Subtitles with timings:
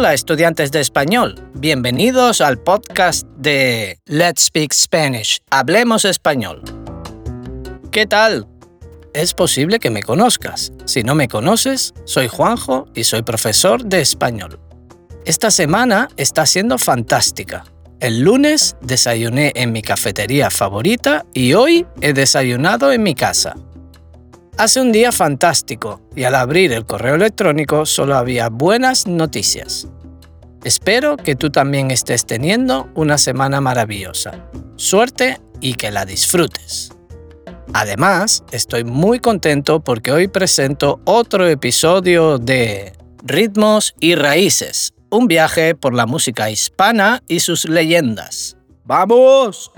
[0.00, 6.62] Hola estudiantes de español, bienvenidos al podcast de Let's Speak Spanish, Hablemos Español.
[7.92, 8.48] ¿Qué tal?
[9.12, 10.72] Es posible que me conozcas.
[10.86, 14.58] Si no me conoces, soy Juanjo y soy profesor de español.
[15.26, 17.64] Esta semana está siendo fantástica.
[18.00, 23.54] El lunes desayuné en mi cafetería favorita y hoy he desayunado en mi casa.
[24.56, 29.88] Hace un día fantástico y al abrir el correo electrónico solo había buenas noticias.
[30.64, 34.44] Espero que tú también estés teniendo una semana maravillosa.
[34.76, 36.90] Suerte y que la disfrutes.
[37.72, 42.92] Además, estoy muy contento porque hoy presento otro episodio de
[43.22, 48.56] Ritmos y Raíces, un viaje por la música hispana y sus leyendas.
[48.84, 49.72] ¡Vamos!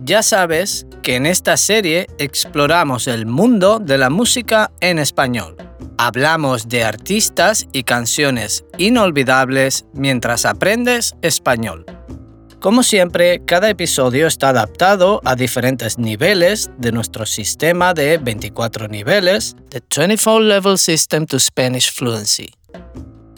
[0.00, 5.56] Ya sabes que en esta serie exploramos el mundo de la música en español.
[5.98, 11.86] Hablamos de artistas y canciones inolvidables mientras aprendes español.
[12.60, 19.56] Como siempre, cada episodio está adaptado a diferentes niveles de nuestro sistema de 24 niveles,
[19.70, 22.50] The 24 Level System to Spanish Fluency.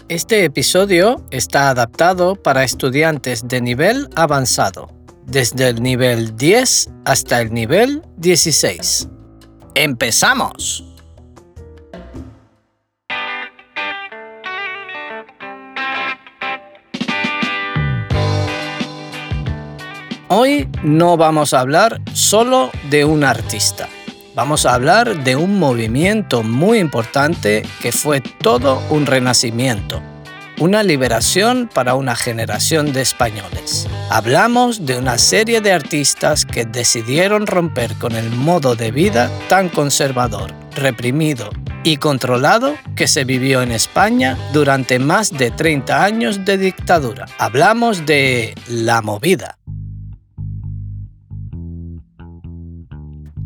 [0.09, 4.89] Este episodio está adaptado para estudiantes de nivel avanzado,
[5.29, 9.09] desde el nivel 10 hasta el nivel 16.
[9.75, 10.85] ¡Empezamos!
[20.31, 23.89] Hoy no vamos a hablar solo de un artista
[24.39, 30.01] vamos a hablar de un movimiento muy importante que fue todo un renacimiento,
[30.61, 33.87] una liberación para una generación de españoles.
[34.11, 39.69] Hablamos de una serie de artistas que decidieron romper con el modo de vida tan
[39.69, 41.51] conservador, reprimido
[41.85, 47.27] y controlado que se vivió en España durante más de 30 años de dictadura.
[47.39, 49.58] Hablamos de la movida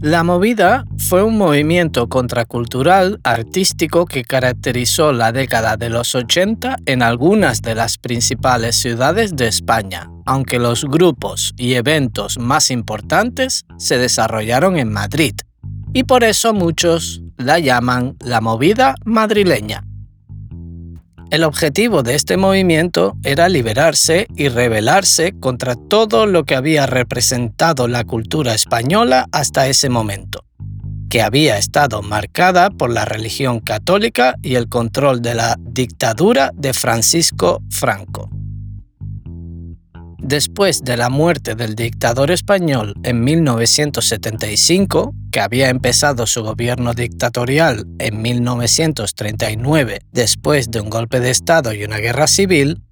[0.03, 7.03] La movida fue un movimiento contracultural artístico que caracterizó la década de los 80 en
[7.03, 13.97] algunas de las principales ciudades de España, aunque los grupos y eventos más importantes se
[13.97, 15.35] desarrollaron en Madrid,
[15.93, 19.85] y por eso muchos la llaman la movida madrileña.
[21.33, 27.89] El objetivo de este movimiento era liberarse y rebelarse contra todo lo que había representado
[27.89, 30.45] la cultura española hasta ese momento,
[31.09, 36.75] que había estado marcada por la religión católica y el control de la dictadura de
[36.75, 38.29] Francisco Franco.
[40.23, 47.85] Después de la muerte del dictador español en 1975, que había empezado su gobierno dictatorial
[47.99, 52.83] en 1939 después de un golpe de Estado y una guerra civil,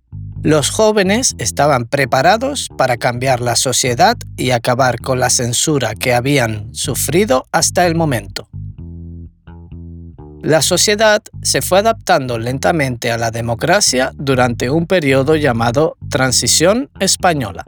[0.43, 6.75] los jóvenes estaban preparados para cambiar la sociedad y acabar con la censura que habían
[6.75, 8.50] sufrido hasta el momento.
[10.43, 17.65] La sociedad se fue adaptando lentamente a la democracia durante un periodo llamado Transición Española.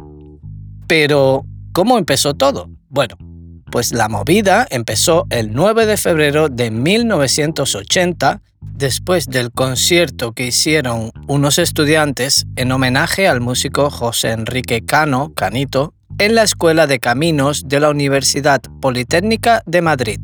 [0.86, 2.70] Pero, ¿cómo empezó todo?
[2.88, 3.16] Bueno,
[3.70, 11.10] pues la movida empezó el 9 de febrero de 1980 después del concierto que hicieron
[11.26, 17.64] unos estudiantes en homenaje al músico José Enrique Cano, Canito, en la Escuela de Caminos
[17.66, 20.20] de la Universidad Politécnica de Madrid.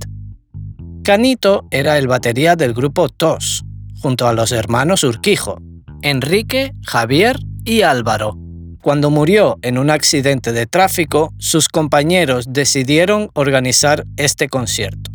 [1.08, 3.64] Canito era el batería del grupo TOS,
[4.02, 5.56] junto a los hermanos Urquijo,
[6.02, 8.36] Enrique, Javier y Álvaro.
[8.82, 15.10] Cuando murió en un accidente de tráfico, sus compañeros decidieron organizar este concierto.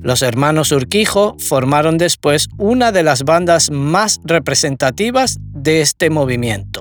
[0.00, 6.80] Los hermanos Urquijo formaron después una de las bandas más representativas de este movimiento,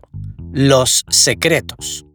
[0.53, 2.05] Los Secretos.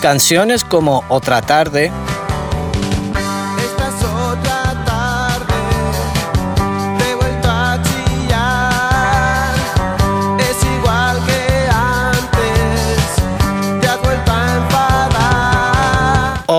[0.00, 1.90] Canciones como Otra tarde,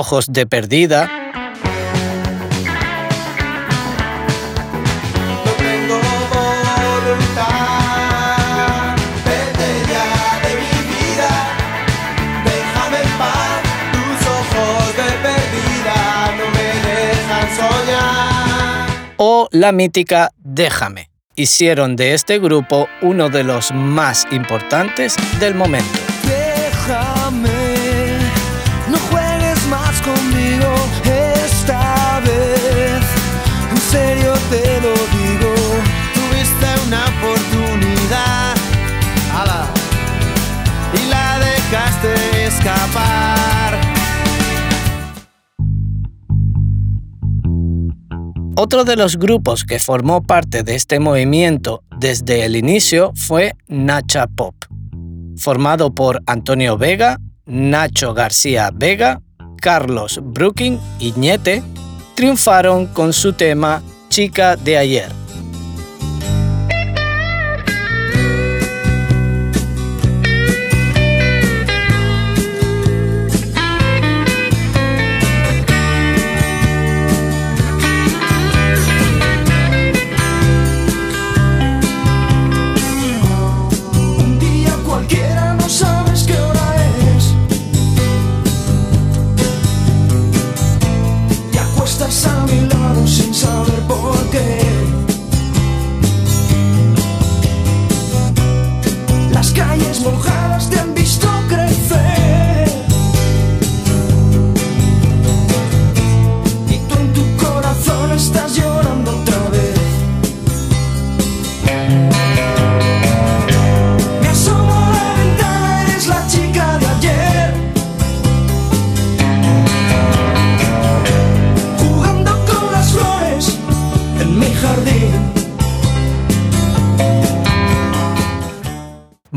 [0.08, 1.10] ojos de perdida.
[19.18, 21.10] O la mítica Déjame.
[21.36, 26.17] Hicieron de este grupo uno de los más importantes del momento.
[48.60, 54.26] Otro de los grupos que formó parte de este movimiento desde el inicio fue Nacha
[54.26, 54.56] Pop,
[55.38, 59.22] formado por Antonio Vega, Nacho García Vega,
[59.62, 61.62] Carlos Brooking y Ñete,
[62.16, 65.27] triunfaron con su tema Chica de ayer.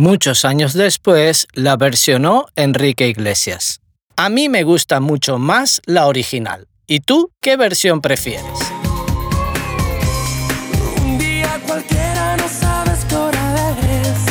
[0.01, 3.83] Muchos años después la versionó Enrique Iglesias.
[4.17, 6.69] A mí me gusta mucho más la original.
[6.87, 8.59] ¿Y tú qué versión prefieres?
[11.05, 14.25] Un día cualquiera no sabes qué hora es.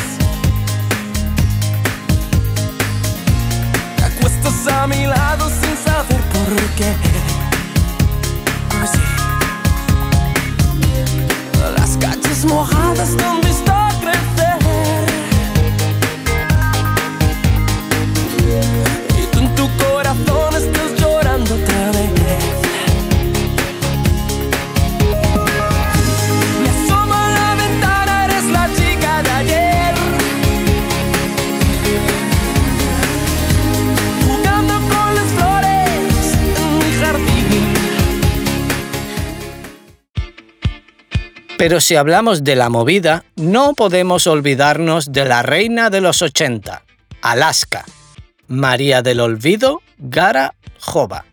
[3.96, 6.96] Te acuestas a mi lado sin saber por qué.
[8.92, 9.02] sí.
[11.78, 12.79] Las calles mojadas
[41.60, 46.86] Pero si hablamos de la movida, no podemos olvidarnos de la reina de los 80,
[47.22, 47.84] Alaska,
[48.48, 51.26] María del Olvido Gara Jova,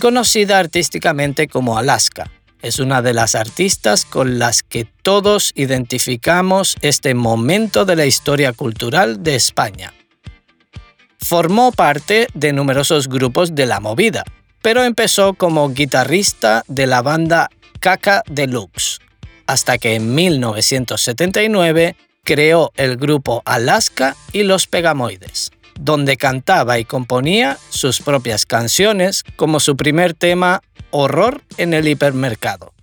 [0.00, 2.30] conocida artísticamente como Alaska.
[2.62, 8.54] Es una de las artistas con las que todos identificamos este momento de la historia
[8.54, 9.92] cultural de España.
[11.20, 14.24] Formó parte de numerosos grupos de la movida,
[14.62, 17.50] pero empezó como guitarrista de la banda
[17.80, 19.00] Caca Deluxe
[19.48, 25.50] hasta que en 1979 creó el grupo Alaska y los Pegamoides,
[25.80, 30.60] donde cantaba y componía sus propias canciones como su primer tema
[30.90, 32.74] Horror en el hipermercado.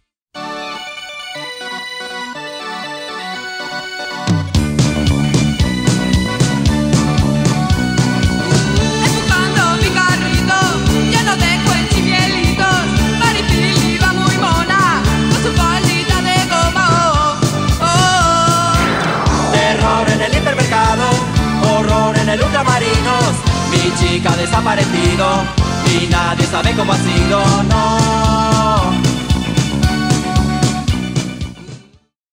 [24.27, 25.43] Ha desaparecido
[25.85, 29.05] y nadie sabe cómo ha sido, no.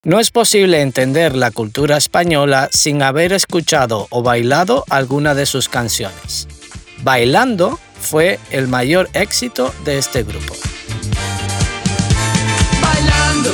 [0.05, 5.69] No es posible entender la cultura española sin haber escuchado o bailado alguna de sus
[5.69, 6.49] canciones.
[7.03, 10.55] Bailando fue el mayor éxito de este grupo.
[12.81, 13.53] Bailando,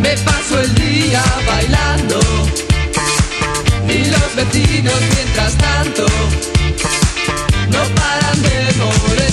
[0.00, 2.20] me paso el día bailando
[4.36, 6.06] los vecinos mientras tanto
[7.70, 9.29] no paran de molestar.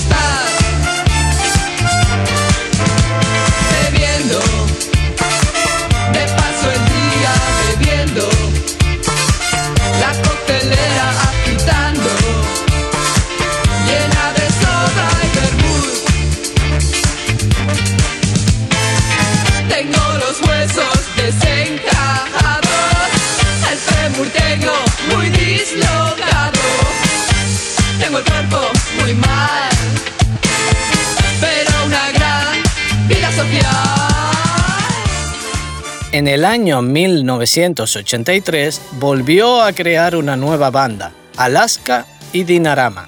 [28.16, 28.58] El cuerpo
[29.00, 29.70] muy mal,
[31.40, 32.62] pero una gran
[33.06, 33.66] vida social.
[36.12, 43.06] En el año 1983 volvió a crear una nueva banda, Alaska y Dinarama.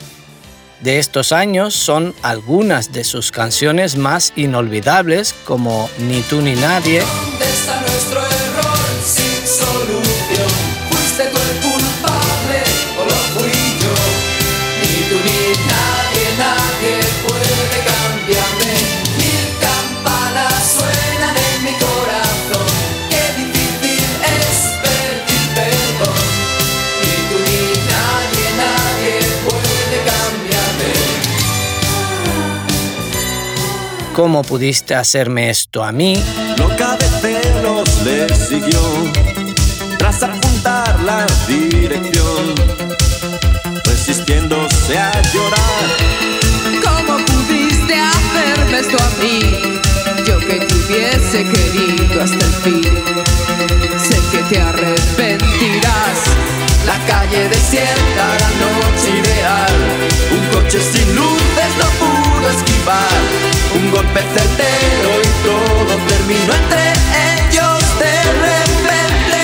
[0.81, 7.03] De estos años son algunas de sus canciones más inolvidables como Ni tú ni nadie.
[34.21, 36.23] ¿Cómo pudiste hacerme esto a mí?
[36.59, 38.79] Loca de celos le siguió
[39.97, 42.55] tras apuntar la dirección,
[43.83, 45.87] resistiéndose a llorar.
[46.85, 49.41] ¿Cómo pudiste hacerme esto a mí?
[50.27, 52.83] Yo que te hubiese querido hasta el fin.
[53.99, 55.20] Sé que te arrepentirás.
[64.13, 66.85] Golpe certero y todo terminó entre
[67.33, 68.15] ellos de
[68.47, 69.41] repente.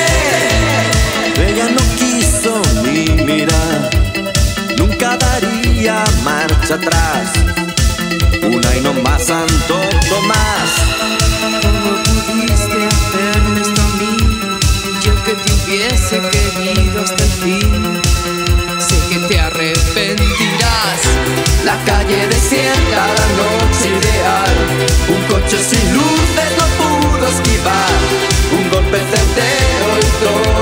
[1.51, 3.91] Ella no quiso ni mirar,
[4.79, 7.33] nunca daría marcha atrás.
[8.43, 10.71] Una y no más Santo Tomás.
[11.63, 14.17] ¿Cómo pudiste hacerme esto a mí?
[15.03, 17.26] Yo que te hubiese querido hasta
[21.67, 24.55] La calle desierta, la noche ideal.
[25.09, 27.91] Un coche sin luces no pudo esquivar.
[28.53, 30.56] Un golpe certero y todo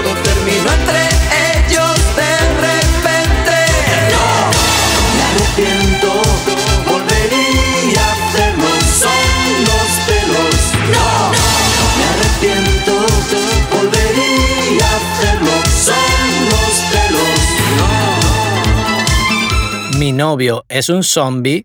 [20.34, 21.64] novio es un zombie.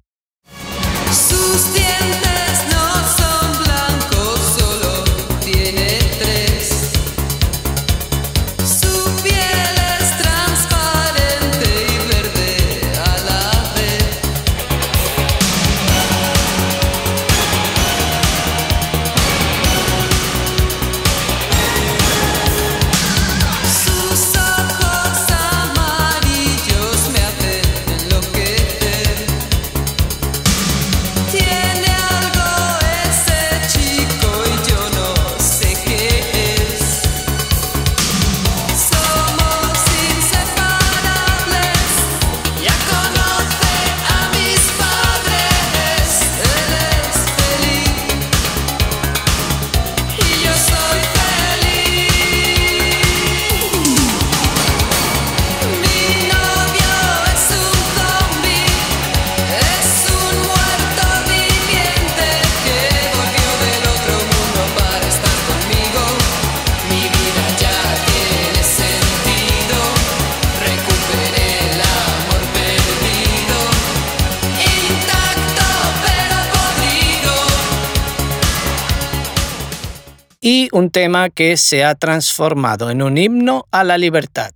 [80.72, 84.52] Un tema que se ha transformado en un himno a la libertad.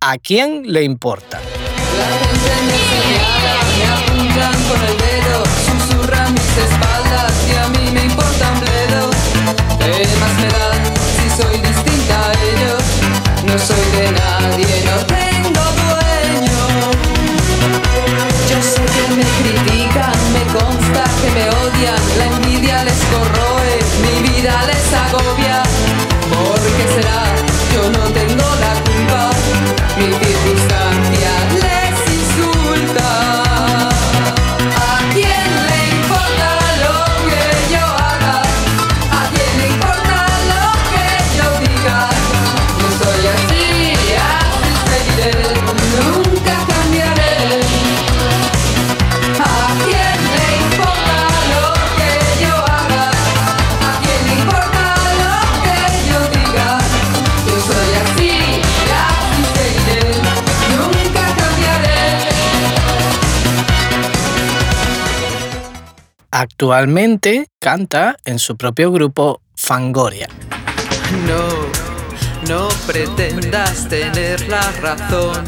[0.00, 1.40] ¿A quién le importa?
[66.42, 70.26] Actualmente canta en su propio grupo Fangoria.
[71.26, 75.44] No, no pretendas tener la razón.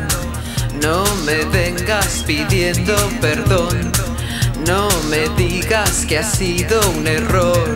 [0.83, 3.91] No me vengas pidiendo perdón.
[4.67, 7.75] No me digas que ha sido un error.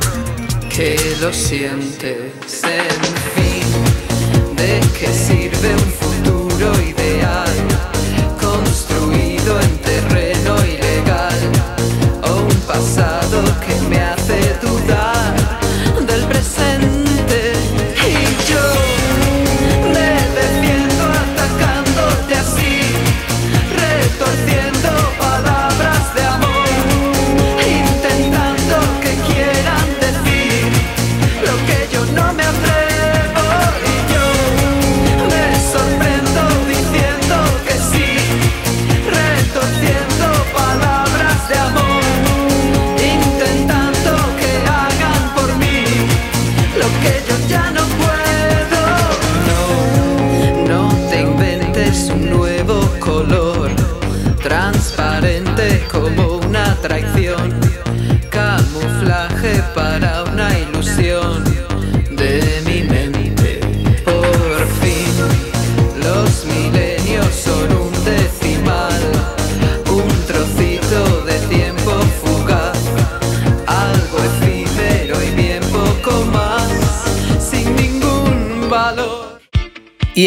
[0.68, 4.56] Que lo sientes, en fin.
[4.56, 7.45] ¿De qué sirve un futuro ideal?
[12.76, 15.05] Pasado que me hace dudar